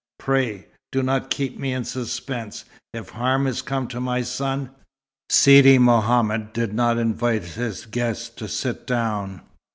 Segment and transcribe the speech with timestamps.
[0.17, 4.71] Pray, do not keep me in suspense, if harm has come to my son."
[5.29, 9.43] Sidi Mohammed did not invite his guest to sit down.